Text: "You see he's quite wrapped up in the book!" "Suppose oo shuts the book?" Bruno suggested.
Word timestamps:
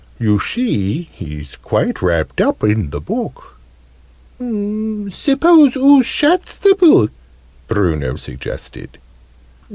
"You 0.19 0.39
see 0.39 1.11
he's 1.13 1.57
quite 1.57 2.01
wrapped 2.01 2.41
up 2.41 2.63
in 2.63 2.89
the 2.89 2.99
book!" 2.99 3.59
"Suppose 4.39 5.77
oo 5.77 6.01
shuts 6.01 6.57
the 6.57 6.73
book?" 6.73 7.11
Bruno 7.67 8.15
suggested. 8.15 8.97